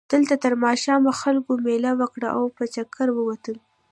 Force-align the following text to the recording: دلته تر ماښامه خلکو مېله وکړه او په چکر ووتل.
دلته 0.11 0.33
تر 0.43 0.53
ماښامه 0.63 1.11
خلکو 1.21 1.51
مېله 1.65 1.91
وکړه 2.01 2.27
او 2.37 2.43
په 2.55 2.63
چکر 2.73 3.07
ووتل. 3.13 3.57